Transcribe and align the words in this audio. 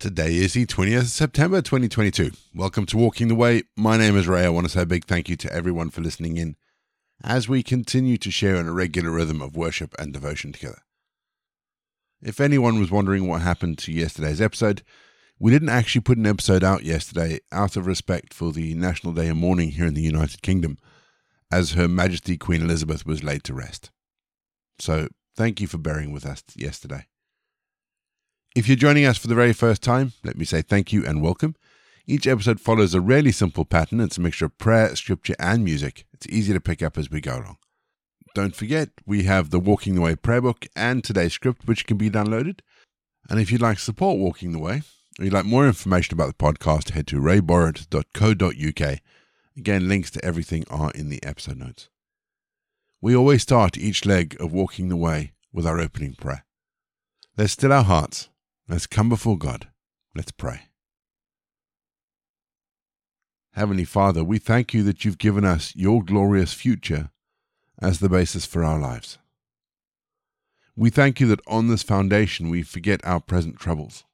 Today 0.00 0.36
is 0.36 0.52
the 0.52 0.64
20th 0.64 1.00
of 1.00 1.08
September 1.08 1.60
2022. 1.60 2.30
Welcome 2.54 2.86
to 2.86 2.96
Walking 2.96 3.26
the 3.26 3.34
Way. 3.34 3.64
My 3.76 3.96
name 3.96 4.16
is 4.16 4.28
Ray. 4.28 4.44
I 4.44 4.48
want 4.48 4.64
to 4.64 4.70
say 4.70 4.82
a 4.82 4.86
big 4.86 5.06
thank 5.06 5.28
you 5.28 5.34
to 5.34 5.52
everyone 5.52 5.90
for 5.90 6.02
listening 6.02 6.36
in 6.36 6.54
as 7.24 7.48
we 7.48 7.64
continue 7.64 8.16
to 8.18 8.30
share 8.30 8.54
in 8.54 8.68
a 8.68 8.72
regular 8.72 9.10
rhythm 9.10 9.42
of 9.42 9.56
worship 9.56 9.96
and 9.98 10.12
devotion 10.12 10.52
together. 10.52 10.82
If 12.22 12.40
anyone 12.40 12.78
was 12.78 12.92
wondering 12.92 13.26
what 13.26 13.42
happened 13.42 13.76
to 13.78 13.92
yesterday's 13.92 14.40
episode, 14.40 14.84
we 15.36 15.50
didn't 15.50 15.70
actually 15.70 16.02
put 16.02 16.16
an 16.16 16.26
episode 16.26 16.62
out 16.62 16.84
yesterday 16.84 17.40
out 17.50 17.76
of 17.76 17.88
respect 17.88 18.32
for 18.32 18.52
the 18.52 18.74
National 18.74 19.12
Day 19.12 19.26
of 19.26 19.36
Mourning 19.36 19.72
here 19.72 19.86
in 19.86 19.94
the 19.94 20.00
United 20.00 20.42
Kingdom, 20.42 20.78
as 21.50 21.72
Her 21.72 21.88
Majesty 21.88 22.36
Queen 22.36 22.62
Elizabeth 22.62 23.04
was 23.04 23.24
laid 23.24 23.42
to 23.42 23.52
rest. 23.52 23.90
So, 24.78 25.08
thank 25.34 25.60
you 25.60 25.66
for 25.66 25.78
bearing 25.78 26.12
with 26.12 26.24
us 26.24 26.44
yesterday. 26.54 27.08
If 28.58 28.66
you're 28.66 28.74
joining 28.74 29.04
us 29.04 29.16
for 29.16 29.28
the 29.28 29.36
very 29.36 29.52
first 29.52 29.82
time, 29.82 30.14
let 30.24 30.36
me 30.36 30.44
say 30.44 30.62
thank 30.62 30.92
you 30.92 31.06
and 31.06 31.22
welcome. 31.22 31.54
Each 32.08 32.26
episode 32.26 32.58
follows 32.58 32.92
a 32.92 33.00
really 33.00 33.30
simple 33.30 33.64
pattern. 33.64 34.00
It's 34.00 34.18
a 34.18 34.20
mixture 34.20 34.46
of 34.46 34.58
prayer, 34.58 34.96
scripture, 34.96 35.36
and 35.38 35.62
music. 35.62 36.06
It's 36.12 36.26
easy 36.26 36.52
to 36.52 36.58
pick 36.58 36.82
up 36.82 36.98
as 36.98 37.08
we 37.08 37.20
go 37.20 37.36
along. 37.36 37.58
Don't 38.34 38.56
forget, 38.56 38.88
we 39.06 39.22
have 39.22 39.50
the 39.50 39.60
Walking 39.60 39.94
the 39.94 40.00
Way 40.00 40.16
prayer 40.16 40.40
book 40.40 40.66
and 40.74 41.04
today's 41.04 41.34
script, 41.34 41.68
which 41.68 41.86
can 41.86 41.98
be 41.98 42.10
downloaded. 42.10 42.58
And 43.30 43.38
if 43.38 43.52
you'd 43.52 43.62
like 43.62 43.78
support 43.78 44.18
Walking 44.18 44.50
the 44.50 44.58
Way, 44.58 44.82
or 45.20 45.24
you'd 45.24 45.34
like 45.34 45.44
more 45.44 45.64
information 45.64 46.14
about 46.14 46.26
the 46.26 46.44
podcast, 46.44 46.90
head 46.90 47.06
to 47.06 47.20
rayborrett.co.uk. 47.20 48.98
Again, 49.56 49.88
links 49.88 50.10
to 50.10 50.24
everything 50.24 50.64
are 50.68 50.90
in 50.96 51.10
the 51.10 51.22
episode 51.22 51.58
notes. 51.58 51.90
We 53.00 53.14
always 53.14 53.42
start 53.42 53.78
each 53.78 54.04
leg 54.04 54.36
of 54.40 54.52
Walking 54.52 54.88
the 54.88 54.96
Way 54.96 55.34
with 55.52 55.64
our 55.64 55.78
opening 55.78 56.14
prayer. 56.14 56.44
Let's 57.36 57.52
still 57.52 57.72
our 57.72 57.84
hearts 57.84 58.30
Let's 58.68 58.86
come 58.86 59.08
before 59.08 59.38
God. 59.38 59.68
Let's 60.14 60.30
pray. 60.30 60.64
Heavenly 63.52 63.84
Father, 63.84 64.22
we 64.22 64.38
thank 64.38 64.74
you 64.74 64.82
that 64.82 65.04
you've 65.04 65.16
given 65.16 65.44
us 65.44 65.74
your 65.74 66.02
glorious 66.02 66.52
future 66.52 67.10
as 67.80 67.98
the 67.98 68.10
basis 68.10 68.44
for 68.44 68.62
our 68.62 68.78
lives. 68.78 69.18
We 70.76 70.90
thank 70.90 71.18
you 71.18 71.26
that 71.28 71.40
on 71.46 71.68
this 71.68 71.82
foundation 71.82 72.50
we 72.50 72.62
forget 72.62 73.00
our 73.04 73.20
present 73.20 73.58
troubles 73.58 74.04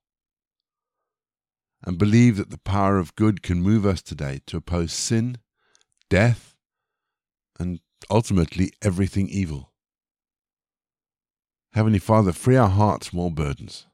and 1.83 1.99
believe 1.99 2.37
that 2.37 2.51
the 2.51 2.59
power 2.59 2.99
of 2.99 3.17
good 3.17 3.43
can 3.43 3.61
move 3.61 3.85
us 3.85 4.01
today 4.01 4.41
to 4.47 4.57
oppose 4.57 4.93
sin, 4.93 5.39
death, 6.09 6.55
and 7.59 7.81
ultimately 8.09 8.73
everything 8.81 9.29
evil. 9.29 9.73
Heavenly 11.73 11.99
Father, 11.99 12.33
free 12.33 12.57
our 12.57 12.71
hearts 12.71 13.09
from 13.09 13.19
all 13.19 13.31
burdens 13.31 13.87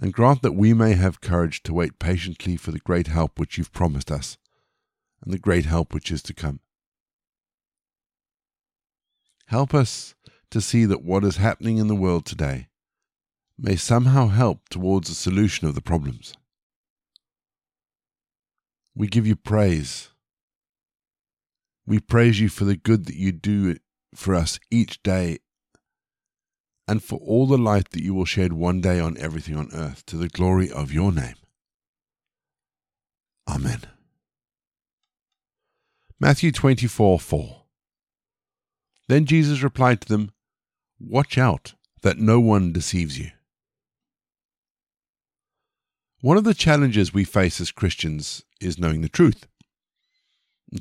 and 0.00 0.12
grant 0.12 0.42
that 0.42 0.52
we 0.52 0.74
may 0.74 0.94
have 0.94 1.20
courage 1.20 1.62
to 1.62 1.74
wait 1.74 1.98
patiently 1.98 2.56
for 2.56 2.72
the 2.72 2.78
great 2.78 3.06
help 3.06 3.38
which 3.38 3.56
you've 3.56 3.72
promised 3.72 4.10
us, 4.10 4.38
and 5.22 5.32
the 5.32 5.38
great 5.38 5.64
help 5.64 5.94
which 5.94 6.10
is 6.10 6.22
to 6.22 6.34
come. 6.34 6.60
Help 9.46 9.74
us 9.74 10.14
to 10.50 10.60
see 10.60 10.84
that 10.84 11.02
what 11.02 11.24
is 11.24 11.36
happening 11.36 11.78
in 11.78 11.86
the 11.86 11.94
world 11.94 12.24
today 12.24 12.68
may 13.58 13.76
somehow 13.76 14.28
help 14.28 14.68
towards 14.68 15.08
a 15.08 15.14
solution 15.14 15.68
of 15.68 15.74
the 15.74 15.82
problems. 15.82 16.34
We 18.96 19.06
give 19.06 19.26
you 19.26 19.36
praise. 19.36 20.10
We 21.86 22.00
praise 22.00 22.40
you 22.40 22.48
for 22.48 22.64
the 22.64 22.76
good 22.76 23.06
that 23.06 23.16
you 23.16 23.32
do 23.32 23.76
for 24.14 24.34
us 24.34 24.58
each 24.70 25.02
day 25.02 25.38
and 26.86 27.02
for 27.02 27.18
all 27.20 27.46
the 27.46 27.58
light 27.58 27.90
that 27.90 28.02
you 28.02 28.14
will 28.14 28.24
shed 28.24 28.52
one 28.52 28.80
day 28.80 29.00
on 29.00 29.16
everything 29.18 29.56
on 29.56 29.68
earth 29.72 30.04
to 30.06 30.16
the 30.16 30.28
glory 30.28 30.70
of 30.70 30.92
your 30.92 31.12
name. 31.12 31.34
Amen. 33.48 33.82
Matthew 36.20 36.52
24 36.52 37.18
4. 37.20 37.62
Then 39.08 39.26
Jesus 39.26 39.62
replied 39.62 40.00
to 40.02 40.08
them, 40.08 40.32
Watch 40.98 41.36
out 41.36 41.74
that 42.02 42.18
no 42.18 42.40
one 42.40 42.72
deceives 42.72 43.18
you. 43.18 43.30
One 46.20 46.38
of 46.38 46.44
the 46.44 46.54
challenges 46.54 47.12
we 47.12 47.24
face 47.24 47.60
as 47.60 47.70
Christians 47.70 48.44
is 48.60 48.78
knowing 48.78 49.02
the 49.02 49.10
truth. 49.10 49.46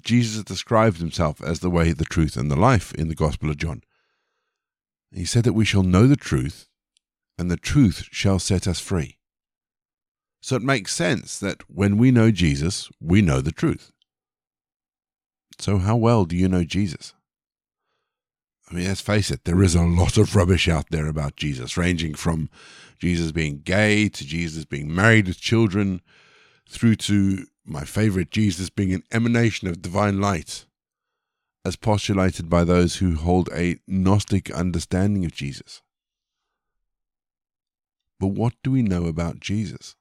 Jesus 0.01 0.43
describes 0.43 0.99
himself 0.99 1.41
as 1.41 1.59
the 1.59 1.69
way, 1.69 1.91
the 1.91 2.05
truth, 2.05 2.37
and 2.37 2.49
the 2.49 2.55
life 2.55 2.93
in 2.93 3.09
the 3.09 3.15
Gospel 3.15 3.49
of 3.49 3.57
John. 3.57 3.81
He 5.13 5.25
said 5.25 5.43
that 5.43 5.53
we 5.53 5.65
shall 5.65 5.83
know 5.83 6.07
the 6.07 6.15
truth, 6.15 6.67
and 7.37 7.49
the 7.49 7.57
truth 7.57 8.05
shall 8.11 8.39
set 8.39 8.67
us 8.67 8.79
free. 8.79 9.17
So 10.41 10.55
it 10.55 10.61
makes 10.61 10.93
sense 10.93 11.39
that 11.39 11.69
when 11.69 11.97
we 11.97 12.11
know 12.11 12.31
Jesus, 12.31 12.89
we 12.99 13.21
know 13.21 13.39
the 13.39 13.51
truth. 13.51 13.91
So, 15.59 15.77
how 15.77 15.95
well 15.95 16.25
do 16.25 16.35
you 16.35 16.49
know 16.49 16.63
Jesus? 16.63 17.13
I 18.69 18.75
mean, 18.75 18.87
let's 18.87 19.01
face 19.01 19.29
it, 19.29 19.45
there 19.45 19.61
is 19.61 19.75
a 19.75 19.83
lot 19.83 20.17
of 20.17 20.35
rubbish 20.35 20.67
out 20.67 20.87
there 20.89 21.07
about 21.07 21.35
Jesus, 21.35 21.77
ranging 21.77 22.15
from 22.15 22.49
Jesus 22.97 23.31
being 23.31 23.59
gay 23.59 24.09
to 24.09 24.25
Jesus 24.25 24.65
being 24.65 24.93
married 24.93 25.27
with 25.27 25.39
children, 25.39 26.01
through 26.67 26.95
to 26.95 27.45
my 27.65 27.83
favorite, 27.83 28.31
Jesus 28.31 28.69
being 28.69 28.93
an 28.93 29.03
emanation 29.11 29.67
of 29.67 29.81
divine 29.81 30.19
light 30.19 30.65
as 31.65 31.75
postulated 31.75 32.49
by 32.49 32.63
those 32.63 32.97
who 32.97 33.15
hold 33.15 33.49
a 33.53 33.77
Gnostic 33.87 34.51
understanding 34.51 35.23
of 35.25 35.33
Jesus. 35.33 35.81
But 38.19 38.27
what 38.27 38.53
do 38.63 38.71
we 38.71 38.81
know 38.81 39.05
about 39.05 39.39
Jesus? 39.39 39.95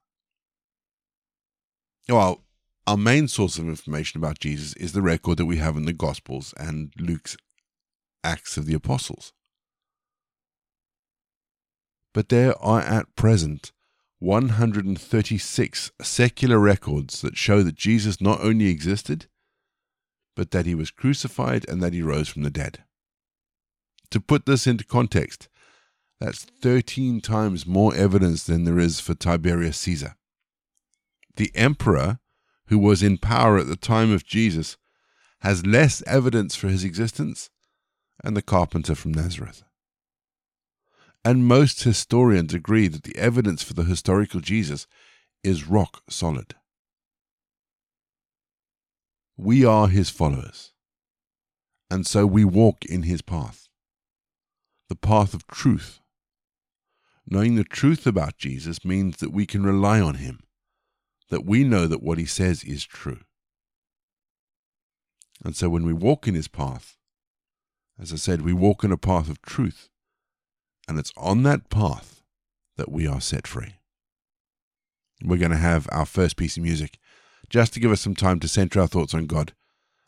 Well, 2.09 2.41
our 2.85 2.97
main 2.97 3.29
source 3.29 3.57
of 3.57 3.67
information 3.67 4.17
about 4.17 4.39
Jesus 4.39 4.73
is 4.73 4.91
the 4.91 5.01
record 5.01 5.37
that 5.37 5.45
we 5.45 5.57
have 5.57 5.77
in 5.77 5.85
the 5.85 5.93
Gospels 5.93 6.53
and 6.57 6.91
Luke's 6.99 7.37
Acts 8.23 8.57
of 8.57 8.65
the 8.65 8.73
Apostles. 8.73 9.31
But 12.13 12.29
there 12.29 12.61
are 12.61 12.81
at 12.81 13.15
present 13.15 13.71
136 14.19 15.91
secular 16.01 16.59
records 16.59 17.21
that 17.21 17.37
show 17.37 17.63
that 17.63 17.75
Jesus 17.75 18.21
not 18.21 18.41
only 18.41 18.67
existed, 18.67 19.27
but 20.35 20.51
that 20.51 20.65
he 20.65 20.75
was 20.75 20.91
crucified 20.91 21.67
and 21.67 21.81
that 21.81 21.93
he 21.93 22.01
rose 22.01 22.29
from 22.29 22.43
the 22.43 22.49
dead. 22.49 22.83
To 24.11 24.19
put 24.19 24.45
this 24.45 24.67
into 24.67 24.83
context, 24.83 25.47
that's 26.19 26.43
13 26.43 27.21
times 27.21 27.65
more 27.65 27.93
evidence 27.95 28.43
than 28.43 28.63
there 28.63 28.79
is 28.79 28.99
for 28.99 29.13
Tiberius 29.13 29.77
Caesar. 29.77 30.15
The 31.35 31.51
emperor, 31.55 32.19
who 32.67 32.77
was 32.77 33.03
in 33.03 33.17
power 33.17 33.57
at 33.57 33.67
the 33.67 33.75
time 33.75 34.11
of 34.11 34.25
Jesus, 34.25 34.77
has 35.41 35.65
less 35.65 36.01
evidence 36.07 36.55
for 36.55 36.69
his 36.69 36.83
existence, 36.83 37.49
and 38.23 38.37
the 38.37 38.41
carpenter 38.41 38.95
from 38.95 39.13
Nazareth. 39.13 39.63
And 41.25 41.47
most 41.47 41.83
historians 41.83 42.53
agree 42.53 42.87
that 42.87 43.03
the 43.03 43.17
evidence 43.17 43.63
for 43.63 43.73
the 43.73 43.83
historical 43.83 44.39
Jesus 44.39 44.87
is 45.43 45.67
rock 45.67 46.01
solid. 46.09 46.55
We 49.37 49.65
are 49.65 49.87
his 49.87 50.09
followers, 50.09 50.73
and 51.89 52.05
so 52.05 52.27
we 52.27 52.45
walk 52.45 52.85
in 52.85 53.03
his 53.03 53.21
path, 53.21 53.67
the 54.89 54.95
path 54.95 55.33
of 55.33 55.47
truth. 55.47 55.99
Knowing 57.25 57.55
the 57.55 57.63
truth 57.63 58.05
about 58.05 58.37
Jesus 58.37 58.85
means 58.85 59.17
that 59.17 59.31
we 59.31 59.45
can 59.45 59.63
rely 59.63 59.99
on 59.99 60.15
him, 60.15 60.41
that 61.29 61.45
we 61.45 61.63
know 61.63 61.87
that 61.87 62.03
what 62.03 62.17
he 62.17 62.25
says 62.25 62.63
is 62.63 62.85
true. 62.85 63.21
And 65.43 65.55
so 65.55 65.69
when 65.69 65.85
we 65.85 65.93
walk 65.93 66.27
in 66.27 66.35
his 66.35 66.47
path, 66.47 66.97
as 67.99 68.13
I 68.13 68.17
said, 68.17 68.41
we 68.41 68.53
walk 68.53 68.83
in 68.83 68.91
a 68.91 68.97
path 68.97 69.29
of 69.29 69.41
truth, 69.41 69.89
and 70.87 70.99
it's 70.99 71.13
on 71.17 71.43
that 71.43 71.69
path 71.69 72.21
that 72.77 72.91
we 72.91 73.07
are 73.07 73.21
set 73.21 73.47
free. 73.47 73.75
We're 75.23 75.37
going 75.37 75.51
to 75.51 75.57
have 75.57 75.87
our 75.91 76.05
first 76.05 76.35
piece 76.37 76.57
of 76.57 76.63
music 76.63 76.99
just 77.49 77.73
to 77.73 77.79
give 77.79 77.91
us 77.91 78.01
some 78.01 78.15
time 78.15 78.39
to 78.39 78.47
center 78.47 78.79
our 78.79 78.87
thoughts 78.87 79.13
on 79.13 79.25
God. 79.25 79.53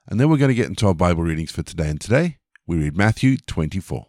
And 0.07 0.19
then 0.19 0.29
we're 0.29 0.37
going 0.37 0.49
to 0.49 0.55
get 0.55 0.67
into 0.67 0.87
our 0.87 0.93
Bible 0.93 1.23
readings 1.23 1.51
for 1.51 1.63
today. 1.63 1.89
And 1.89 1.99
today 1.99 2.37
we 2.67 2.77
read 2.77 2.95
Matthew 2.97 3.37
24. 3.37 4.07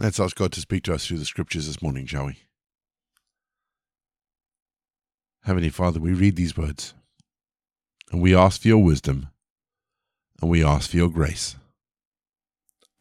Let's 0.00 0.18
ask 0.18 0.34
God 0.34 0.50
to 0.52 0.62
speak 0.62 0.84
to 0.84 0.94
us 0.94 1.06
through 1.06 1.18
the 1.18 1.26
scriptures 1.26 1.66
this 1.66 1.82
morning, 1.82 2.06
shall 2.06 2.24
we? 2.24 2.38
Heavenly 5.42 5.68
Father, 5.68 6.00
we 6.00 6.14
read 6.14 6.36
these 6.36 6.56
words 6.56 6.94
and 8.10 8.22
we 8.22 8.34
ask 8.34 8.62
for 8.62 8.68
your 8.68 8.82
wisdom 8.82 9.28
and 10.40 10.50
we 10.50 10.64
ask 10.64 10.88
for 10.88 10.96
your 10.96 11.10
grace. 11.10 11.56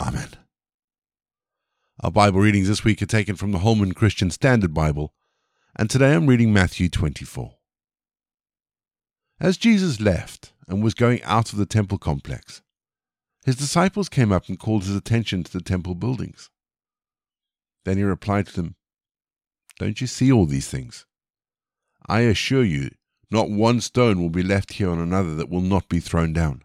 Amen. 0.01 0.27
Our 2.03 2.11
Bible 2.11 2.41
readings 2.41 2.67
this 2.67 2.83
week 2.83 3.01
are 3.01 3.05
taken 3.05 3.37
from 3.37 3.53
the 3.53 3.59
Holman 3.59 3.93
Christian 3.93 4.29
Standard 4.29 4.73
Bible, 4.73 5.13
and 5.77 5.89
today 5.89 6.13
I'm 6.13 6.27
reading 6.27 6.51
Matthew 6.51 6.89
24. 6.89 7.53
As 9.39 9.55
Jesus 9.55 10.01
left 10.01 10.51
and 10.67 10.83
was 10.83 10.95
going 10.95 11.23
out 11.23 11.53
of 11.53 11.59
the 11.59 11.65
temple 11.65 11.97
complex, 11.97 12.61
his 13.45 13.55
disciples 13.55 14.09
came 14.09 14.33
up 14.33 14.49
and 14.49 14.59
called 14.59 14.83
his 14.83 14.97
attention 14.97 15.45
to 15.45 15.53
the 15.53 15.63
temple 15.63 15.95
buildings. 15.95 16.49
Then 17.85 17.97
he 17.97 18.03
replied 18.03 18.47
to 18.47 18.53
them, 18.53 18.75
Don't 19.77 20.01
you 20.01 20.07
see 20.07 20.31
all 20.31 20.45
these 20.45 20.67
things? 20.67 21.05
I 22.07 22.21
assure 22.21 22.63
you, 22.63 22.91
not 23.31 23.49
one 23.49 23.81
stone 23.81 24.21
will 24.21 24.29
be 24.29 24.43
left 24.43 24.73
here 24.73 24.89
on 24.89 24.99
another 24.99 25.35
that 25.35 25.49
will 25.49 25.61
not 25.61 25.87
be 25.89 25.99
thrown 25.99 26.33
down. 26.33 26.63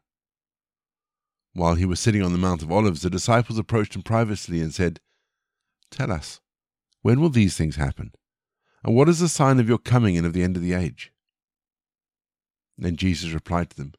While 1.52 1.74
he 1.76 1.84
was 1.84 2.00
sitting 2.00 2.22
on 2.22 2.32
the 2.32 2.38
Mount 2.38 2.62
of 2.62 2.72
Olives, 2.72 3.02
the 3.02 3.10
disciples 3.10 3.58
approached 3.58 3.94
him 3.94 4.02
privately 4.02 4.60
and 4.60 4.74
said, 4.74 5.00
Tell 5.90 6.10
us, 6.10 6.40
when 7.02 7.20
will 7.20 7.30
these 7.30 7.56
things 7.56 7.76
happen? 7.76 8.12
And 8.82 8.96
what 8.96 9.08
is 9.08 9.20
the 9.20 9.28
sign 9.28 9.60
of 9.60 9.68
your 9.68 9.78
coming 9.78 10.16
and 10.16 10.26
of 10.26 10.32
the 10.32 10.42
end 10.42 10.56
of 10.56 10.62
the 10.62 10.72
age? 10.72 11.12
Then 12.76 12.96
Jesus 12.96 13.30
replied 13.30 13.70
to 13.70 13.76
them, 13.76 13.92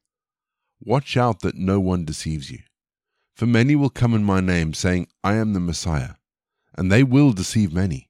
Watch 0.82 1.16
out 1.16 1.40
that 1.40 1.56
no 1.56 1.80
one 1.80 2.04
deceives 2.04 2.52
you. 2.52 2.60
For 3.36 3.46
many 3.46 3.76
will 3.76 3.90
come 3.90 4.14
in 4.14 4.24
my 4.24 4.42
name, 4.42 4.74
saying, 4.74 5.08
I 5.24 5.36
am 5.36 5.54
the 5.54 5.60
Messiah 5.60 6.16
and 6.78 6.92
they 6.92 7.04
will 7.04 7.32
deceive 7.32 7.74
many. 7.74 8.10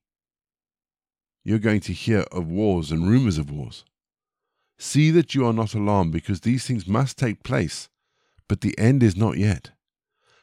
You're 1.43 1.59
going 1.59 1.81
to 1.81 1.93
hear 1.93 2.21
of 2.31 2.47
wars 2.47 2.91
and 2.91 3.07
rumors 3.07 3.37
of 3.37 3.51
wars. 3.51 3.85
See 4.77 5.11
that 5.11 5.35
you 5.35 5.45
are 5.45 5.53
not 5.53 5.73
alarmed, 5.73 6.11
because 6.11 6.41
these 6.41 6.65
things 6.65 6.87
must 6.87 7.17
take 7.17 7.43
place, 7.43 7.87
but 8.47 8.61
the 8.61 8.77
end 8.77 9.03
is 9.03 9.15
not 9.15 9.37
yet. 9.37 9.71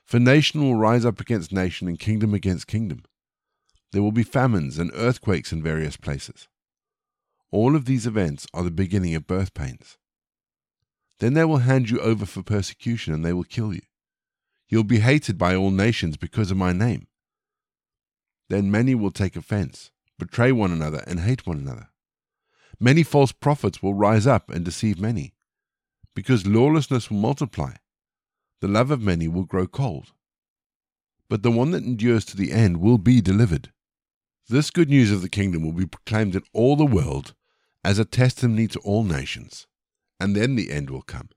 For 0.05 0.19
nation 0.19 0.63
will 0.63 0.77
rise 0.77 1.05
up 1.05 1.21
against 1.21 1.53
nation, 1.53 1.89
and 1.89 1.99
kingdom 1.99 2.33
against 2.33 2.67
kingdom. 2.67 3.03
There 3.93 4.03
will 4.03 4.13
be 4.13 4.23
famines 4.23 4.79
and 4.79 4.91
earthquakes 4.95 5.53
in 5.53 5.63
various 5.63 5.97
places. 5.97 6.49
All 7.51 7.77
of 7.77 7.85
these 7.85 8.07
events 8.07 8.47
are 8.55 8.63
the 8.63 8.71
beginning 8.71 9.15
of 9.15 9.27
birth 9.27 9.53
pains. 9.53 9.99
Then 11.19 11.35
they 11.35 11.45
will 11.45 11.59
hand 11.59 11.91
you 11.91 12.01
over 12.01 12.25
for 12.25 12.43
persecution, 12.43 13.13
and 13.13 13.25
they 13.25 13.33
will 13.33 13.45
kill 13.45 13.75
you. 13.75 13.83
You'll 14.69 14.85
be 14.85 15.01
hated 15.01 15.37
by 15.37 15.55
all 15.55 15.71
nations 15.71 16.17
because 16.17 16.51
of 16.51 16.57
my 16.57 16.73
name. 16.73 17.07
Then 18.53 18.71
many 18.71 18.95
will 18.95 19.11
take 19.11 19.35
offense, 19.35 19.93
betray 20.19 20.53
one 20.53 20.73
another, 20.73 21.03
and 21.07 21.21
hate 21.21 21.47
one 21.47 21.57
another. 21.57 21.89
Many 22.79 23.03
false 23.03 23.33
prophets 23.33 23.83
will 23.83 23.95
rise 23.95 24.27
up 24.27 24.51
and 24.51 24.63
deceive 24.63 25.01
many. 25.01 25.33
Because 26.15 26.47
lawlessness 26.47 27.09
will 27.09 27.17
multiply, 27.17 27.77
the 28.61 28.69
love 28.69 28.91
of 28.91 29.01
many 29.01 29.27
will 29.27 29.45
grow 29.45 29.67
cold. 29.67 30.13
But 31.31 31.43
the 31.43 31.51
one 31.51 31.71
that 31.71 31.85
endures 31.85 32.27
to 32.27 32.37
the 32.37 32.53
end 32.53 32.77
will 32.77 32.99
be 32.99 33.23
delivered. 33.23 33.73
This 34.51 34.71
good 34.71 34.91
news 34.91 35.11
of 35.11 35.23
the 35.23 35.31
kingdom 35.31 35.63
will 35.63 35.73
be 35.73 35.87
proclaimed 35.87 36.37
in 36.37 36.43
all 36.53 36.77
the 36.77 36.85
world 36.85 37.33
as 37.83 37.99
a 37.99 38.05
testimony 38.05 38.67
to 38.67 38.79
all 38.81 39.03
nations, 39.03 39.67
and 40.21 40.37
then 40.37 40.57
the 40.57 40.71
end 40.71 40.91
will 40.91 41.01
come. 41.01 41.31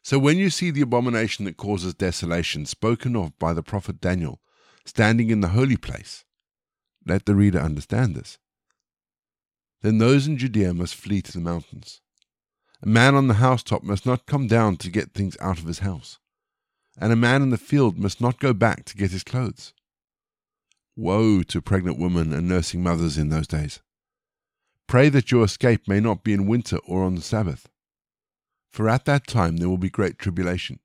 So 0.00 0.18
when 0.18 0.38
you 0.38 0.48
see 0.48 0.70
the 0.70 0.80
abomination 0.80 1.44
that 1.44 1.58
causes 1.58 1.92
desolation 1.92 2.64
spoken 2.64 3.14
of 3.14 3.38
by 3.38 3.52
the 3.52 3.62
prophet 3.62 4.00
Daniel 4.00 4.40
standing 4.84 5.30
in 5.30 5.40
the 5.40 5.48
holy 5.48 5.76
place. 5.76 6.24
Let 7.06 7.26
the 7.26 7.34
reader 7.34 7.58
understand 7.58 8.14
this. 8.14 8.38
Then 9.82 9.98
those 9.98 10.26
in 10.26 10.38
Judea 10.38 10.72
must 10.72 10.94
flee 10.94 11.20
to 11.22 11.32
the 11.32 11.40
mountains. 11.40 12.00
A 12.82 12.88
man 12.88 13.14
on 13.14 13.28
the 13.28 13.34
housetop 13.34 13.82
must 13.82 14.06
not 14.06 14.26
come 14.26 14.46
down 14.46 14.76
to 14.78 14.90
get 14.90 15.12
things 15.12 15.36
out 15.40 15.58
of 15.58 15.66
his 15.66 15.80
house, 15.80 16.18
and 16.98 17.12
a 17.12 17.16
man 17.16 17.42
in 17.42 17.50
the 17.50 17.58
field 17.58 17.98
must 17.98 18.20
not 18.20 18.40
go 18.40 18.52
back 18.52 18.84
to 18.86 18.96
get 18.96 19.10
his 19.10 19.24
clothes. 19.24 19.72
Woe 20.96 21.42
to 21.42 21.60
pregnant 21.60 21.98
women 21.98 22.32
and 22.32 22.48
nursing 22.48 22.82
mothers 22.82 23.18
in 23.18 23.28
those 23.28 23.46
days. 23.46 23.80
Pray 24.86 25.08
that 25.08 25.30
your 25.30 25.44
escape 25.44 25.88
may 25.88 25.98
not 25.98 26.22
be 26.22 26.32
in 26.32 26.46
winter 26.46 26.78
or 26.86 27.04
on 27.04 27.14
the 27.14 27.22
Sabbath. 27.22 27.68
For 28.70 28.88
at 28.88 29.04
that 29.06 29.26
time 29.26 29.56
there 29.56 29.68
will 29.68 29.78
be 29.78 29.90
great 29.90 30.18
tribulation, 30.18 30.78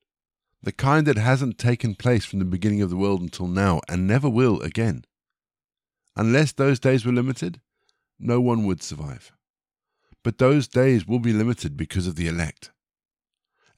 the 0.61 0.71
kind 0.71 1.07
that 1.07 1.17
hasn't 1.17 1.57
taken 1.57 1.95
place 1.95 2.25
from 2.25 2.39
the 2.39 2.45
beginning 2.45 2.81
of 2.81 2.89
the 2.89 2.97
world 2.97 3.21
until 3.21 3.47
now 3.47 3.81
and 3.87 4.07
never 4.07 4.29
will 4.29 4.61
again. 4.61 5.05
Unless 6.15 6.53
those 6.53 6.79
days 6.79 7.05
were 7.05 7.13
limited, 7.13 7.61
no 8.19 8.41
one 8.41 8.65
would 8.65 8.83
survive. 8.83 9.31
But 10.23 10.37
those 10.37 10.67
days 10.67 11.07
will 11.07 11.19
be 11.19 11.31
limited 11.31 11.77
because 11.77 12.07
of 12.07 12.15
the 12.15 12.27
elect. 12.27 12.71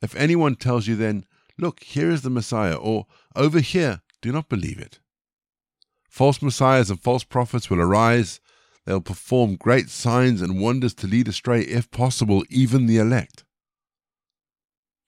If 0.02 0.16
anyone 0.16 0.56
tells 0.56 0.88
you 0.88 0.96
then, 0.96 1.26
Look, 1.62 1.84
here 1.84 2.10
is 2.10 2.24
the 2.24 2.32
Messiah, 2.32 2.76
or 2.76 3.06
over 3.36 3.60
here, 3.60 4.02
do 4.22 4.32
not 4.32 4.50
believe 4.50 4.80
it. 4.80 5.00
False 6.10 6.42
messiahs 6.42 6.90
and 6.90 7.00
false 7.00 7.24
prophets 7.24 7.70
will 7.70 7.80
arise. 7.80 8.40
They'll 8.86 9.00
perform 9.00 9.56
great 9.58 9.90
signs 9.90 10.42
and 10.42 10.60
wonders 10.60 10.96
to 10.96 11.08
lead 11.08 11.28
astray, 11.28 11.62
if 11.62 11.90
possible, 11.92 12.44
even 12.50 12.88
the 12.88 12.98
elect. 12.98 13.46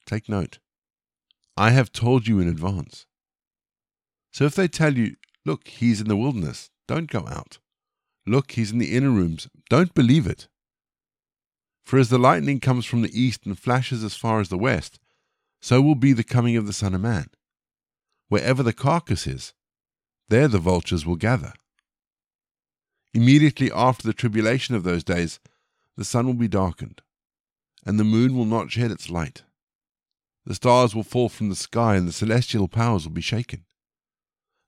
Take 0.06 0.28
note. 0.28 0.60
I 1.56 1.70
have 1.70 1.92
told 1.92 2.26
you 2.26 2.40
in 2.40 2.48
advance. 2.48 3.06
So 4.32 4.44
if 4.44 4.56
they 4.56 4.66
tell 4.66 4.96
you, 4.96 5.16
look, 5.44 5.68
he's 5.68 6.00
in 6.00 6.08
the 6.08 6.16
wilderness, 6.16 6.70
don't 6.88 7.10
go 7.10 7.26
out. 7.28 7.58
Look, 8.26 8.52
he's 8.52 8.72
in 8.72 8.78
the 8.78 8.96
inner 8.96 9.10
rooms, 9.10 9.48
don't 9.70 9.94
believe 9.94 10.26
it. 10.26 10.48
For 11.84 11.98
as 11.98 12.08
the 12.08 12.18
lightning 12.18 12.58
comes 12.58 12.86
from 12.86 13.02
the 13.02 13.20
east 13.20 13.46
and 13.46 13.58
flashes 13.58 14.02
as 14.02 14.16
far 14.16 14.40
as 14.40 14.48
the 14.48 14.58
west, 14.58 14.98
so 15.60 15.80
will 15.80 15.94
be 15.94 16.12
the 16.12 16.24
coming 16.24 16.56
of 16.56 16.66
the 16.66 16.72
Son 16.72 16.94
of 16.94 17.00
Man. 17.00 17.28
Wherever 18.28 18.62
the 18.62 18.72
carcass 18.72 19.26
is, 19.26 19.52
there 20.28 20.48
the 20.48 20.58
vultures 20.58 21.06
will 21.06 21.16
gather. 21.16 21.52
Immediately 23.12 23.70
after 23.72 24.06
the 24.06 24.14
tribulation 24.14 24.74
of 24.74 24.82
those 24.82 25.04
days, 25.04 25.38
the 25.96 26.04
sun 26.04 26.26
will 26.26 26.34
be 26.34 26.48
darkened, 26.48 27.02
and 27.86 28.00
the 28.00 28.04
moon 28.04 28.36
will 28.36 28.46
not 28.46 28.72
shed 28.72 28.90
its 28.90 29.08
light 29.08 29.44
the 30.46 30.54
stars 30.54 30.94
will 30.94 31.02
fall 31.02 31.28
from 31.28 31.48
the 31.48 31.56
sky, 31.56 31.96
and 31.96 32.06
the 32.06 32.12
celestial 32.12 32.68
powers 32.68 33.04
will 33.04 33.14
be 33.14 33.20
shaken. 33.20 33.64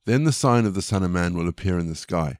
Then 0.06 0.24
the 0.24 0.32
sign 0.32 0.64
of 0.64 0.74
the 0.74 0.82
Son 0.82 1.02
of 1.02 1.10
Man 1.10 1.34
will 1.34 1.48
appear 1.48 1.78
in 1.78 1.88
the 1.88 1.94
sky, 1.94 2.38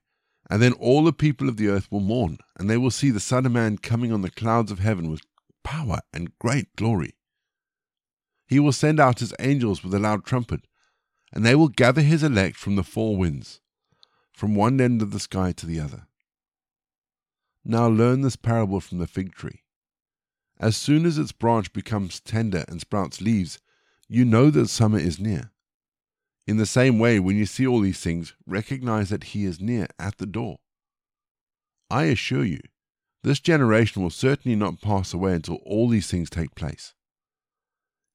and 0.49 0.63
then 0.63 0.73
all 0.73 1.05
the 1.05 1.13
people 1.13 1.49
of 1.49 1.57
the 1.57 1.69
earth 1.69 1.91
will 1.91 2.01
mourn, 2.01 2.39
and 2.57 2.71
they 2.71 2.77
will 2.77 2.91
see 2.91 3.11
the 3.11 3.21
Son 3.21 3.45
of 3.45 3.53
Man 3.53 3.79
coming 3.79 4.13
on 4.13 4.23
the 4.23 4.31
clouds 4.31 4.71
of 4.71 4.79
heaven 4.79 5.11
with 5.11 5.21
power 5.65 6.01
and 6.13 6.39
great 6.39 6.75
glory. 6.77 7.15
He 8.47 8.61
will 8.61 8.73
send 8.73 9.01
out 9.01 9.19
his 9.19 9.35
angels 9.41 9.83
with 9.83 9.93
a 9.93 9.99
loud 9.99 10.25
trumpet, 10.25 10.67
and 11.33 11.45
they 11.45 11.57
will 11.57 11.69
gather 11.69 12.03
his 12.03 12.23
elect 12.23 12.57
from 12.57 12.77
the 12.77 12.85
four 12.85 13.17
winds, 13.17 13.61
from 14.33 14.55
one 14.55 14.81
end 14.81 15.03
of 15.03 15.11
the 15.11 15.19
sky 15.19 15.53
to 15.53 15.67
the 15.67 15.81
other. 15.81 16.07
Now 17.65 17.89
learn 17.89 18.21
this 18.21 18.37
parable 18.37 18.81
from 18.81 18.99
the 18.99 19.09
fig 19.09 19.35
tree. 19.35 19.65
As 20.59 20.77
soon 20.77 21.05
as 21.05 21.19
its 21.19 21.33
branch 21.33 21.73
becomes 21.73 22.21
tender 22.21 22.65
and 22.69 22.81
sprouts 22.81 23.21
leaves, 23.21 23.59
you 24.09 24.25
know 24.25 24.51
that 24.51 24.69
summer 24.69 24.99
is 24.99 25.21
near. 25.21 25.51
In 26.47 26.57
the 26.57 26.67
same 26.67 26.99
way, 26.99 27.19
when 27.19 27.37
you 27.37 27.45
see 27.45 27.67
all 27.67 27.81
these 27.81 28.01
things, 28.01 28.35
recognize 28.47 29.11
that 29.11 29.25
He 29.25 29.45
is 29.45 29.61
near 29.61 29.89
at 29.99 30.19
the 30.19 30.27
door. 30.27 30.59
I 31.91 32.05
assure 32.05 32.45
you, 32.45 32.61
this 33.23 33.41
generation 33.41 34.03
will 34.03 34.11
certainly 34.11 34.57
not 34.57 34.81
pass 34.81 35.13
away 35.13 35.35
until 35.35 35.57
all 35.67 35.89
these 35.89 36.09
things 36.09 36.31
take 36.31 36.55
place. 36.55 36.95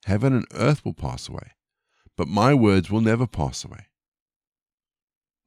Heaven 0.05 0.33
and 0.33 0.45
earth 0.53 0.83
will 0.83 0.93
pass 0.93 1.29
away, 1.29 1.51
but 2.15 2.27
my 2.27 2.53
words 2.53 2.89
will 2.89 3.01
never 3.01 3.27
pass 3.27 3.63
away. 3.63 3.87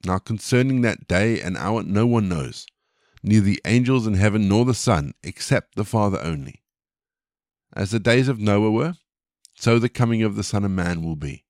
Now, 0.05 0.19
concerning 0.19 0.83
that 0.83 1.09
day 1.09 1.41
and 1.41 1.57
hour, 1.57 1.83
no 1.83 2.07
one 2.07 2.29
knows, 2.29 2.67
neither 3.23 3.47
the 3.47 3.63
angels 3.65 4.07
in 4.07 4.15
heaven 4.15 4.49
nor 4.49 4.67
the 4.67 4.75
Son, 4.75 5.15
except 5.23 5.77
the 5.77 5.85
Father 5.85 6.21
only. 6.23 6.63
As 7.75 7.90
the 7.90 7.99
days 7.99 8.28
of 8.28 8.38
Noah 8.38 8.71
were, 8.71 8.95
so 9.57 9.78
the 9.78 9.88
coming 9.88 10.23
of 10.23 10.37
the 10.37 10.45
Son 10.45 10.64
of 10.64 10.71
Man 10.71 11.02
will 11.02 11.16
be. 11.16 11.45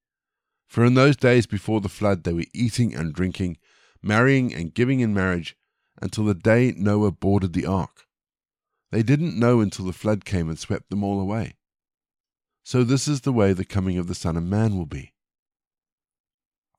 For 0.67 0.85
in 0.85 0.95
those 0.95 1.17
days 1.17 1.47
before 1.47 1.83
the 1.83 1.89
flood 1.91 2.25
they 2.25 2.33
were 2.33 2.47
eating 2.55 2.95
and 2.95 3.13
drinking, 3.13 3.59
marrying 4.03 4.53
and 4.55 4.73
giving 4.73 5.01
in 5.01 5.13
marriage, 5.13 5.57
until 6.01 6.25
the 6.25 6.35
day 6.35 6.73
Noah 6.77 7.13
boarded 7.13 7.53
the 7.53 7.67
ark. 7.67 8.07
They 8.91 9.03
didn't 9.03 9.39
know 9.39 9.61
until 9.61 9.85
the 9.85 9.93
flood 9.93 10.25
came 10.25 10.49
and 10.49 10.59
swept 10.59 10.89
them 10.89 11.05
all 11.05 11.21
away. 11.21 11.57
So 12.65 12.85
this 12.85 13.07
is 13.07 13.21
the 13.21 13.33
way 13.33 13.53
the 13.53 13.65
coming 13.65 13.99
of 13.99 14.07
the 14.07 14.15
Son 14.15 14.37
of 14.37 14.45
Man 14.45 14.77
will 14.77 14.87
be. 14.87 15.13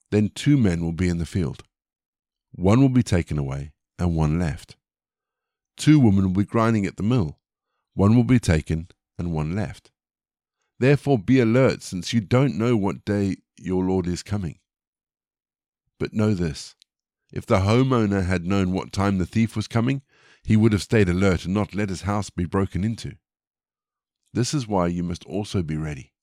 Then 0.09 0.29
two 0.33 0.57
men 0.57 0.83
will 0.83 0.91
be 0.91 1.07
in 1.07 1.19
the 1.19 1.25
field. 1.25 1.63
One 2.51 2.81
will 2.81 2.89
be 2.89 3.03
taken 3.03 3.37
away, 3.37 3.73
and 3.99 4.15
one 4.15 4.39
left. 4.39 4.75
Two 5.77 5.99
women 5.99 6.23
will 6.23 6.41
be 6.41 6.45
grinding 6.45 6.85
at 6.85 6.97
the 6.97 7.03
mill. 7.03 7.37
One 7.93 8.15
will 8.15 8.23
be 8.23 8.39
taken, 8.39 8.87
and 9.17 9.33
one 9.33 9.55
left. 9.55 9.91
Therefore 10.79 11.17
be 11.17 11.39
alert, 11.39 11.81
since 11.81 12.13
you 12.13 12.21
don't 12.21 12.57
know 12.57 12.75
what 12.75 13.05
day 13.05 13.37
your 13.57 13.83
Lord 13.83 14.07
is 14.07 14.23
coming. 14.23 14.59
But 15.99 16.13
know 16.13 16.33
this 16.33 16.75
if 17.31 17.45
the 17.45 17.59
homeowner 17.59 18.25
had 18.25 18.45
known 18.45 18.71
what 18.71 18.91
time 18.91 19.17
the 19.17 19.25
thief 19.25 19.55
was 19.55 19.67
coming, 19.67 20.01
he 20.43 20.55
would 20.55 20.73
have 20.73 20.83
stayed 20.83 21.09
alert 21.09 21.45
and 21.45 21.53
not 21.53 21.73
let 21.73 21.89
his 21.89 22.03
house 22.03 22.29
be 22.29 22.45
broken 22.45 22.83
into. 22.83 23.15
This 24.33 24.53
is 24.53 24.67
why 24.67 24.87
you 24.87 25.03
must 25.03 25.25
also 25.25 25.63
be 25.63 25.77
ready, 25.77 26.13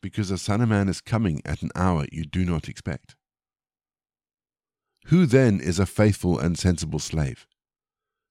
because 0.00 0.28
the 0.28 0.38
Son 0.38 0.60
of 0.60 0.68
Man 0.68 0.88
is 0.88 1.00
coming 1.00 1.42
at 1.44 1.62
an 1.62 1.70
hour 1.74 2.06
you 2.10 2.24
do 2.24 2.44
not 2.44 2.68
expect. 2.68 3.16
Who 5.06 5.26
then 5.26 5.60
is 5.60 5.78
a 5.78 5.86
faithful 5.86 6.38
and 6.38 6.56
sensible 6.56 7.00
slave, 7.00 7.46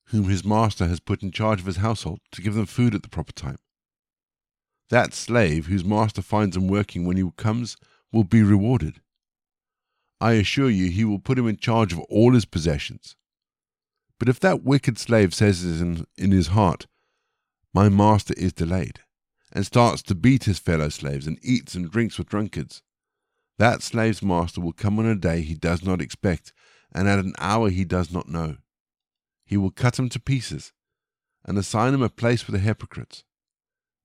whom 0.08 0.30
his 0.30 0.46
master 0.46 0.88
has 0.88 1.02
put 1.02 1.22
in 1.22 1.32
charge 1.32 1.60
of 1.60 1.66
his 1.66 1.78
household 1.78 2.20
to 2.32 2.42
give 2.42 2.54
them 2.54 2.66
food 2.66 2.96
at 2.96 3.04
the 3.04 3.10
proper 3.10 3.34
time? 3.34 3.58
That 4.92 5.14
slave 5.14 5.68
whose 5.68 5.86
master 5.86 6.22
finds 6.22 6.58
him 6.58 6.68
working 6.68 7.06
when 7.06 7.16
he 7.16 7.24
comes 7.38 7.78
will 8.12 8.26
be 8.26 8.44
rewarded. 8.44 9.02
I 10.20 10.34
assure 10.34 10.70
you, 10.70 10.92
he 10.92 11.06
will 11.06 11.18
put 11.18 11.40
him 11.40 11.48
in 11.48 11.56
charge 11.56 11.94
of 11.94 12.00
all 12.02 12.34
his 12.34 12.44
possessions. 12.44 13.16
But 14.20 14.28
if 14.28 14.38
that 14.42 14.64
wicked 14.64 15.00
slave 15.00 15.34
says 15.34 15.64
in, 15.64 16.06
in 16.18 16.32
his 16.32 16.48
heart, 16.48 16.88
My 17.74 17.88
master 17.88 18.34
is 18.36 18.52
delayed, 18.52 19.00
and 19.54 19.66
starts 19.66 20.02
to 20.04 20.14
beat 20.14 20.44
his 20.44 20.60
fellow 20.60 20.90
slaves 20.90 21.26
and 21.26 21.40
eats 21.42 21.74
and 21.74 21.90
drinks 21.90 22.18
with 22.18 22.28
drunkards, 22.28 22.82
that 23.58 23.82
slave's 23.82 24.22
master 24.22 24.60
will 24.60 24.74
come 24.74 25.00
on 25.00 25.06
a 25.06 25.16
day 25.16 25.42
he 25.42 25.56
does 25.56 25.86
not 25.86 26.02
expect 26.02 26.52
and 26.94 27.08
at 27.08 27.20
an 27.20 27.34
hour 27.40 27.70
he 27.70 27.86
does 27.86 28.12
not 28.12 28.28
know. 28.28 28.58
He 29.46 29.56
will 29.56 29.72
cut 29.72 29.98
him 29.98 30.10
to 30.10 30.20
pieces 30.20 30.74
and 31.46 31.58
assign 31.58 31.94
him 31.94 32.02
a 32.02 32.10
place 32.10 32.46
with 32.46 32.56
the 32.56 32.60
hypocrites. 32.60 33.24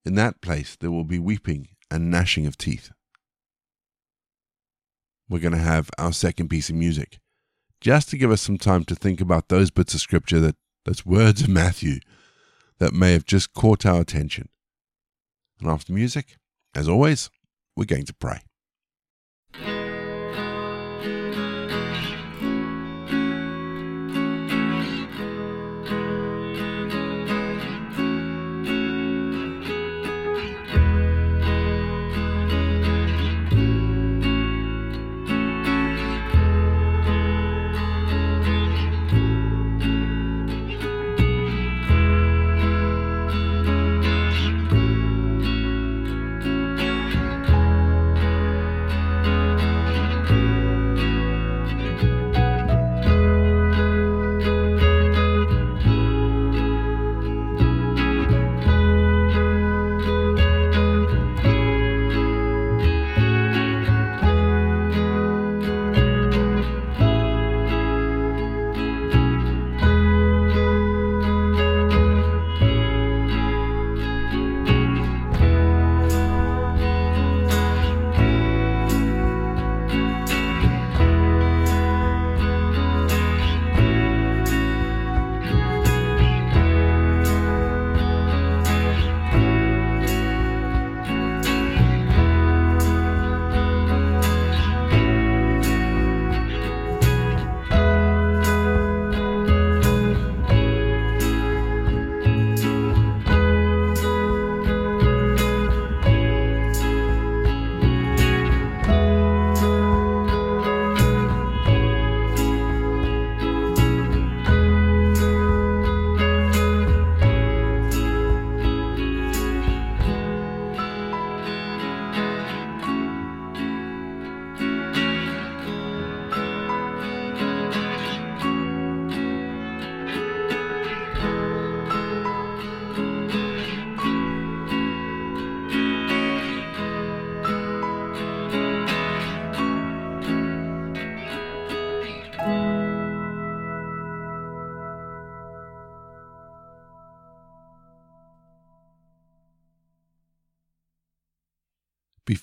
In 0.06 0.14
that 0.14 0.40
place 0.40 0.76
there 0.76 0.92
will 0.92 1.04
be 1.04 1.18
weeping 1.18 1.66
and 1.90 2.10
gnashing 2.10 2.46
of 2.46 2.56
teeth. 2.56 2.92
We're 5.28 5.40
going 5.40 5.52
to 5.52 5.58
have 5.58 5.90
our 5.98 6.12
second 6.12 6.48
piece 6.48 6.70
of 6.70 6.76
music, 6.76 7.18
just 7.80 8.08
to 8.10 8.16
give 8.16 8.30
us 8.30 8.40
some 8.40 8.56
time 8.56 8.84
to 8.84 8.94
think 8.94 9.20
about 9.20 9.48
those 9.48 9.72
bits 9.72 9.94
of 9.94 10.00
scripture 10.00 10.38
that, 10.38 10.54
those 10.84 11.04
words 11.04 11.42
of 11.42 11.48
Matthew 11.48 11.98
that 12.78 12.92
may 12.92 13.12
have 13.14 13.24
just 13.24 13.52
caught 13.52 13.84
our 13.84 14.00
attention. 14.00 14.48
And 15.60 15.68
after 15.68 15.92
music, 15.92 16.36
as 16.72 16.88
always, 16.88 17.28
we're 17.74 17.84
going 17.84 18.04
to 18.04 18.14
pray. 18.14 18.42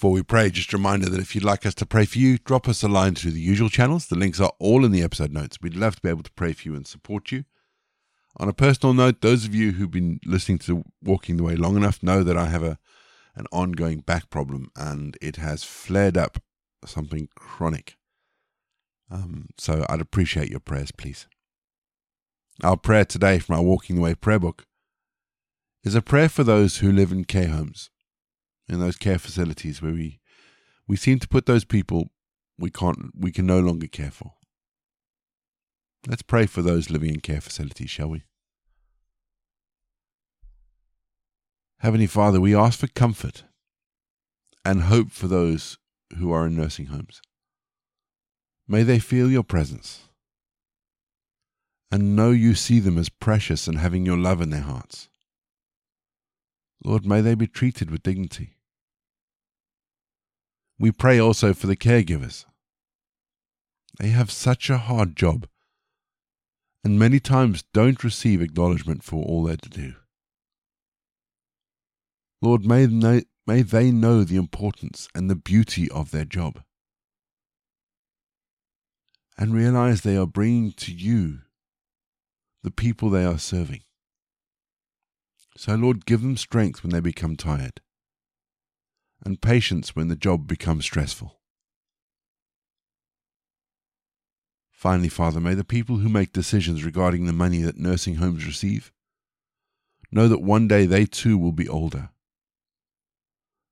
Before 0.04 0.12
we 0.12 0.22
pray, 0.22 0.50
just 0.50 0.74
a 0.74 0.76
reminder 0.76 1.10
that 1.10 1.22
if 1.22 1.34
you'd 1.34 1.46
like 1.46 1.66
us 1.66 1.74
to 1.76 1.86
pray 1.86 2.04
for 2.04 2.18
you, 2.18 2.38
drop 2.38 2.68
us 2.68 2.84
a 2.84 2.90
line 2.90 3.16
through 3.16 3.32
the 3.32 3.40
usual 3.40 3.70
channels. 3.70 4.08
The 4.08 4.18
links 4.18 4.42
are 4.42 4.52
all 4.60 4.84
in 4.84 4.92
the 4.92 5.02
episode 5.02 5.32
notes. 5.32 5.60
We'd 5.62 5.78
love 5.78 5.96
to 5.96 6.02
be 6.02 6.10
able 6.10 6.24
to 6.24 6.32
pray 6.34 6.52
for 6.52 6.68
you 6.68 6.76
and 6.76 6.86
support 6.86 7.32
you. 7.32 7.46
On 8.36 8.50
a 8.50 8.54
personal 8.54 8.94
note, 8.94 9.22
those 9.22 9.46
of 9.46 9.56
you 9.56 9.72
who've 9.72 9.90
been 9.90 10.20
listening 10.26 10.58
to 10.58 10.84
Walking 11.02 11.38
the 11.38 11.44
Way 11.44 11.56
long 11.56 11.78
enough 11.78 12.04
know 12.04 12.22
that 12.22 12.36
I 12.36 12.48
have 12.48 12.64
a 12.64 12.80
an 13.38 13.46
ongoing 13.54 14.02
back 14.02 14.30
problem 14.30 14.72
and 14.76 15.18
it 15.22 15.38
has 15.38 15.64
flared 15.64 16.18
up 16.18 16.38
something 16.86 17.30
chronic. 17.38 17.96
Um, 19.10 19.52
so 19.58 19.86
I'd 19.88 20.02
appreciate 20.02 20.52
your 20.52 20.60
prayers, 20.60 20.92
please. 20.92 21.28
Our 22.62 22.76
prayer 22.76 23.06
today 23.06 23.40
from 23.40 23.56
our 23.56 23.64
Walking 23.64 23.96
the 23.96 24.02
Way 24.02 24.16
prayer 24.16 24.40
book 24.40 24.66
is 25.86 25.96
a 25.96 26.02
prayer 26.02 26.28
for 26.28 26.44
those 26.44 26.80
who 26.80 26.92
live 26.92 27.14
in 27.14 27.24
care 27.24 27.48
homes 27.48 27.90
in 28.68 28.80
those 28.80 28.98
care 28.98 29.20
facilities 29.20 29.82
where 29.82 29.94
we 29.94 30.20
we 30.88 30.96
seem 30.96 31.20
to 31.20 31.28
put 31.28 31.46
those 31.46 31.66
people 31.66 32.10
we 32.58 32.70
can't 32.70 33.12
we 33.18 33.32
can 33.32 33.46
no 33.46 33.60
longer 33.60 33.88
care 33.88 34.12
for. 34.12 34.34
Let's 36.08 36.22
pray 36.22 36.46
for 36.46 36.62
those 36.62 36.90
living 36.90 37.10
in 37.10 37.22
care 37.22 37.42
facilities, 37.42 37.90
shall 37.90 38.10
we? 38.10 38.24
Heavenly 41.80 42.08
Father, 42.08 42.40
we 42.40 42.56
ask 42.56 42.80
for 42.80 42.88
comfort 42.88 43.44
and 44.66 44.84
hope 44.84 45.12
for 45.12 45.28
those 45.28 45.78
who 46.18 46.32
are 46.32 46.46
in 46.48 46.56
nursing 46.56 46.88
homes. 46.88 47.22
May 48.68 48.84
they 48.84 49.00
feel 49.00 49.30
your 49.30 49.44
presence 49.44 50.04
and 51.92 52.16
know 52.16 52.32
you 52.32 52.56
see 52.56 52.80
them 52.80 52.98
as 52.98 53.10
precious 53.10 53.68
and 53.68 53.78
having 53.78 54.06
your 54.06 54.18
love 54.18 54.42
in 54.42 54.50
their 54.50 54.62
hearts. 54.62 55.10
Lord, 56.84 57.06
may 57.06 57.22
they 57.22 57.36
be 57.36 57.48
treated 57.48 57.90
with 57.90 58.04
dignity. 58.04 58.58
We 60.80 60.92
pray 60.92 61.20
also 61.20 61.54
for 61.54 61.68
the 61.68 61.78
caregivers. 61.78 62.46
They 64.00 64.10
have 64.10 64.32
such 64.32 64.70
a 64.70 64.78
hard 64.78 65.16
job 65.16 65.48
and 66.84 67.00
many 67.00 67.20
times 67.20 67.64
don't 67.74 68.04
receive 68.04 68.42
acknowledgement 68.42 69.04
for 69.04 69.24
all 69.24 69.44
they 69.44 69.56
do. 69.56 69.94
Lord, 72.42 72.66
may 72.66 72.86
they, 72.86 73.24
may 73.48 73.62
they 73.62 73.90
know 73.92 74.24
the 74.24 74.36
importance 74.36 75.08
and 75.16 75.30
the 75.30 75.36
beauty 75.36 75.90
of 75.92 76.12
their 76.12 76.26
job 76.26 76.62
and 79.38 79.54
realize 79.54 80.02
they 80.02 80.18
are 80.18 80.28
bringing 80.28 80.74
to 80.74 80.92
you 80.92 81.40
the 82.64 82.72
people 82.72 83.10
they 83.10 83.26
are 83.26 83.40
serving. 83.40 83.82
So, 85.56 85.76
Lord, 85.76 86.06
give 86.06 86.22
them 86.22 86.38
strength 86.38 86.84
when 86.84 86.92
they 86.92 87.00
become 87.00 87.36
tired 87.36 87.82
and 89.26 89.42
patience 89.42 89.96
when 89.96 90.08
the 90.08 90.16
job 90.16 90.48
becomes 90.48 90.86
stressful. 90.86 91.40
Finally, 94.72 95.10
Father, 95.10 95.40
may 95.40 95.54
the 95.54 95.64
people 95.64 95.98
who 95.98 96.10
make 96.10 96.34
decisions 96.34 96.84
regarding 96.84 97.26
the 97.26 97.32
money 97.32 97.62
that 97.62 97.78
nursing 97.78 98.16
homes 98.16 98.46
receive 98.46 98.92
know 100.12 100.28
that 100.28 100.42
one 100.42 100.68
day 100.68 100.86
they 100.86 101.06
too 101.06 101.38
will 101.38 101.54
be 101.54 101.70
older. 101.70 102.10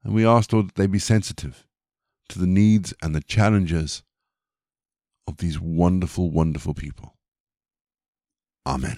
And 0.04 0.14
we 0.14 0.26
ask, 0.26 0.54
Lord, 0.54 0.70
that 0.70 0.76
they 0.76 0.88
be 0.88 1.00
sensitive 1.00 1.68
to 2.30 2.40
the 2.40 2.48
needs 2.48 2.94
and 3.02 3.14
the 3.14 3.22
challenges 3.22 4.04
of 5.28 5.38
these 5.38 5.60
wonderful, 5.60 6.32
wonderful 6.32 6.74
people. 6.74 7.18
Amen. 8.66 8.98